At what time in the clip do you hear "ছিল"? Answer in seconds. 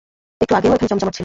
1.13-1.19